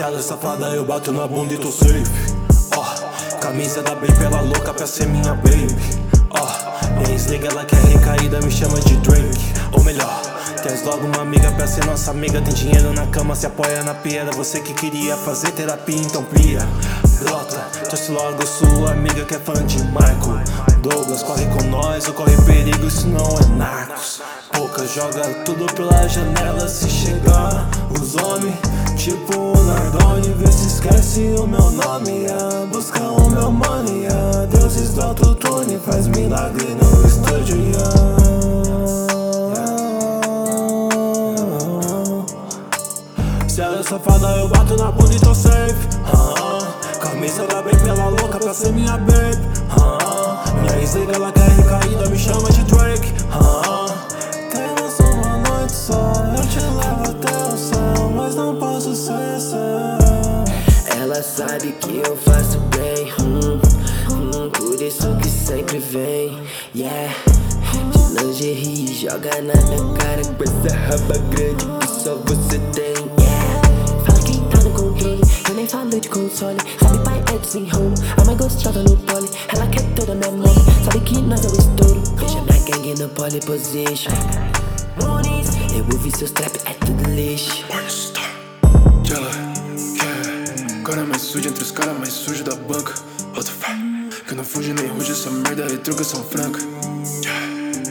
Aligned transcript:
É 0.00 0.22
safada, 0.22 0.66
eu 0.68 0.84
bato 0.84 1.10
na 1.10 1.26
bunda 1.26 1.54
e 1.54 1.58
tô 1.58 1.72
safe. 1.72 2.04
Ó, 2.76 2.80
oh, 2.80 3.36
camisa 3.38 3.82
da 3.82 3.96
baby, 3.96 4.24
ela 4.24 4.40
louca 4.42 4.72
pra 4.72 4.86
ser 4.86 5.08
minha 5.08 5.34
baby. 5.34 5.76
Ó, 6.30 6.38
oh, 6.40 7.00
minha 7.00 7.50
ela 7.50 7.64
quer 7.64 7.80
recaída, 7.80 8.40
me 8.40 8.48
chama 8.48 8.78
de 8.80 8.94
drink. 8.98 9.36
Ou 9.72 9.82
melhor, 9.82 10.22
tens 10.62 10.84
logo 10.84 11.04
uma 11.04 11.22
amiga 11.22 11.50
pra 11.50 11.66
ser 11.66 11.84
nossa 11.84 12.12
amiga. 12.12 12.40
Tem 12.40 12.54
dinheiro 12.54 12.92
na 12.92 13.08
cama, 13.08 13.34
se 13.34 13.46
apoia 13.46 13.82
na 13.82 13.92
piada. 13.92 14.30
Você 14.36 14.60
que 14.60 14.72
queria 14.72 15.16
fazer 15.16 15.50
terapia, 15.50 16.00
então 16.00 16.22
plia. 16.22 16.60
Brota, 17.18 17.56
trouxe 17.82 18.12
logo 18.12 18.46
sua 18.46 18.92
amiga 18.92 19.24
que 19.24 19.34
é 19.34 19.38
fã 19.40 19.54
de 19.66 19.82
Michael. 19.82 20.44
Douglas, 20.80 21.24
corre 21.24 21.44
com 21.46 21.64
nós 21.64 22.06
ou 22.06 22.14
corre 22.14 22.36
perigo, 22.42 22.86
isso 22.86 23.08
não 23.08 23.26
é 23.36 23.56
narcos. 23.56 24.22
Pouca 24.52 24.86
joga 24.86 25.24
tudo 25.44 25.66
pela 25.74 26.06
janela 26.06 26.68
se 26.68 26.88
chegar. 26.88 27.68
Os 27.90 28.14
o 31.18 31.46
meu 31.46 31.70
nome. 31.70 32.10
Yeah. 32.10 32.66
Busca 32.66 33.00
o 33.00 33.30
meu 33.30 33.50
money, 33.50 34.02
yeah. 34.02 34.46
deuses 34.46 34.94
do 34.94 35.02
autotune, 35.02 35.78
faz 35.78 36.06
milagre 36.06 36.66
no 36.74 37.06
estúdio. 37.06 37.56
Yeah. 37.56 38.18
Se 43.48 43.60
ela 43.60 43.80
é 43.80 43.82
safada, 43.82 44.28
eu 44.36 44.48
bato 44.48 44.76
na 44.76 44.92
bunda 44.92 45.14
e 45.14 45.20
tô 45.20 45.34
safe. 45.34 45.74
Uh 45.74 46.34
-huh. 46.34 46.98
Camisa 47.00 47.46
da 47.46 47.62
bem 47.62 47.76
pela 47.78 48.08
louca 48.08 48.38
pra 48.38 48.54
ser 48.54 48.72
minha 48.72 48.96
babe. 48.96 49.38
Uh 49.70 49.82
-huh. 49.82 50.60
Minha 50.60 50.78
ex 50.80 50.94
ela 50.94 51.32
quer 51.32 51.50
recaída, 51.50 52.08
me 52.08 52.18
chama 52.18 52.50
de 52.50 52.62
Drake. 52.64 52.87
Ela 61.18 61.26
sabe 61.26 61.72
que 61.72 61.96
eu 61.96 62.16
faço 62.16 62.60
bem, 62.76 63.12
hum, 63.20 63.60
hum, 64.08 64.50
por 64.50 64.80
isso 64.80 65.16
que 65.16 65.28
sempre 65.28 65.80
vem, 65.80 66.40
yeah. 66.76 67.12
De 67.90 68.22
lingerie, 68.22 68.94
joga 68.94 69.30
na 69.42 69.60
minha 69.66 69.94
cara 69.96 70.22
com 70.22 70.44
essa 70.44 70.76
raba 70.76 71.18
grande 71.32 71.66
que 71.80 71.88
só 71.88 72.14
você 72.24 72.60
tem, 72.72 72.94
yeah. 73.18 74.04
Fala 74.06 74.22
quem 74.24 74.40
tá 74.44 74.58
no 74.62 74.70
controle, 74.70 75.20
eu 75.48 75.54
nem 75.56 75.66
falo 75.66 75.90
de 75.90 76.08
console. 76.08 76.56
Sabe, 76.80 76.98
pai 77.02 77.24
é 77.34 77.38
desenrolo, 77.38 77.94
a 78.16 78.24
mais 78.24 78.38
gostosa 78.38 78.80
no 78.84 78.96
pole. 78.98 79.28
Ela 79.52 79.66
quer 79.66 79.82
toda 79.96 80.14
minha 80.14 80.30
mão, 80.30 80.54
sabe 80.84 81.00
que 81.00 81.20
nós 81.20 81.44
é 81.44 81.48
o 81.48 81.58
estouro. 81.58 82.00
Veja 82.14 82.40
minha 82.42 82.60
gangue 82.60 83.02
no 83.02 83.08
pole 83.08 83.40
position. 83.40 84.12
Eu 85.74 85.84
ouvi 85.92 86.16
seus 86.16 86.30
trap, 86.30 86.60
é 86.64 86.74
tudo 86.74 87.10
lixo. 87.10 87.66
Cara 87.68 87.82
mais 89.34 89.47
suja 91.28 91.50
entre 91.50 91.62
os 91.62 91.70
caras 91.70 91.94
mais 91.98 92.14
sujos 92.14 92.40
da 92.40 92.54
banca. 92.54 92.94
Bota 93.34 93.50
fé, 93.52 93.76
que 94.26 94.32
eu 94.32 94.36
não 94.38 94.44
fujo 94.44 94.72
nem 94.72 94.86
ruge, 94.86 95.12
essa 95.12 95.30
merda 95.30 95.64
é 95.64 95.76
trocação 95.76 96.24
franca. 96.24 96.58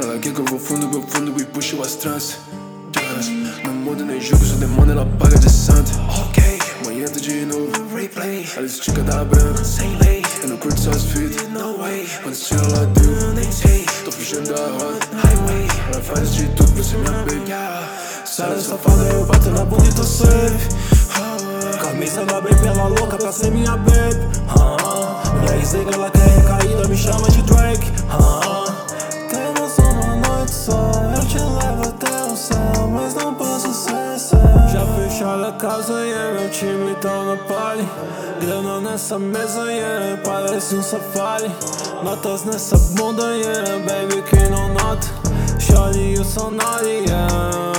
Ela 0.00 0.18
quer 0.20 0.32
que 0.32 0.38
eu 0.38 0.44
vou 0.44 0.58
fundo, 0.58 0.88
vou 0.88 1.02
fundo 1.02 1.34
e 1.40 1.44
puxo 1.44 1.82
as 1.82 1.96
trans. 1.96 2.38
Não 3.64 3.72
muda 3.72 4.04
nem 4.04 4.20
julgo, 4.20 4.44
sou 4.44 4.56
demônio, 4.58 4.92
ela 4.92 5.06
paga 5.18 5.36
de 5.36 5.50
santa. 5.50 5.90
Ok, 6.20 6.44
amanhã 6.82 7.08
tô 7.08 7.18
de 7.18 7.44
novo. 7.44 7.96
Replay, 7.96 8.48
ela 8.56 8.66
estica 8.66 9.02
da 9.02 9.24
branca. 9.24 9.64
Sem 9.64 9.96
lei, 9.98 10.22
eu 10.40 10.50
não 10.50 10.56
curto 10.56 10.80
suas 10.80 11.02
fitas. 11.02 11.48
No 11.48 11.78
way, 11.78 12.08
quando 12.22 12.34
estilo 12.36 12.62
ela 12.62 12.86
deu, 12.86 13.32
nem 13.32 13.50
sei. 13.50 13.84
Tô 14.04 14.12
fugindo 14.12 14.54
da 14.54 14.64
roda. 14.64 15.00
Highway, 15.12 15.66
ela 15.92 16.02
faz 16.02 16.34
de 16.36 16.46
tudo 16.50 16.70
pra 16.72 16.84
ser 16.84 16.98
minha 16.98 17.10
baby. 17.10 17.50
Se 18.24 18.42
é 18.42 18.58
safada, 18.60 19.02
eu 19.12 19.26
bato 19.26 19.50
na 19.50 19.64
bunda 19.64 19.88
e 19.88 19.92
tô 19.92 20.04
safe. 20.04 20.93
Da 22.26 22.40
bem 22.40 22.54
pela 22.56 22.88
louca 22.88 23.16
pra 23.16 23.32
ser 23.32 23.50
minha 23.50 23.76
babe. 23.76 24.14
Uh 24.48 24.76
-huh. 24.76 25.40
Minha 25.40 25.56
ex 25.56 25.74
ela 25.74 26.10
quer 26.10 26.20
recaída, 26.20 26.88
me 26.88 26.96
chama 26.96 27.28
de 27.30 27.42
Drake. 27.42 27.92
-huh. 28.08 28.72
Temos 29.28 29.78
uma 29.78 30.16
noite 30.16 30.52
só, 30.54 30.90
eu 31.16 31.26
te 31.26 31.38
levo 31.38 31.88
até 31.88 32.32
o 32.32 32.36
céu, 32.36 32.88
mas 32.88 33.14
não 33.14 33.34
posso 33.34 33.72
ser 33.72 34.18
seu. 34.18 34.38
Já 34.72 34.86
fecharam 34.96 35.48
a 35.48 35.52
casa 35.52 35.92
e 36.04 36.10
yeah, 36.10 36.40
meu 36.40 36.50
time 36.50 36.94
tá 36.96 37.22
no 37.22 37.36
pole. 37.38 37.88
Grana 38.40 38.80
nessa 38.80 39.18
mesa, 39.18 39.72
yeah, 39.72 40.20
parece 40.22 40.76
um 40.76 40.82
safari. 40.82 41.50
Notas 42.02 42.44
nessa 42.44 42.76
bunda, 42.96 43.36
yeah, 43.36 43.78
baby 43.86 44.22
que 44.22 44.48
não 44.50 44.68
nota. 44.68 45.06
Shorty, 45.58 46.14
you 46.14 46.24
so 46.24 46.50
naughty, 46.50 47.04
yeah. 47.08 47.73